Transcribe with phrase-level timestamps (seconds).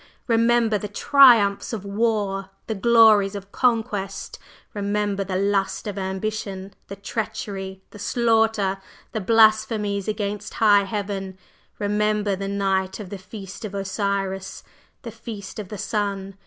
[0.25, 2.49] Remember the triumphs of war!
[2.65, 4.39] the glories of conquest!
[4.73, 6.73] Remember the lust of ambition!
[6.87, 7.83] the treachery!
[7.91, 8.79] the slaughter!
[9.11, 11.37] the blasphemies against high Heaven!
[11.77, 14.63] Remember the night of the Feast of Osiris
[15.03, 16.33] the Feast of the Sun!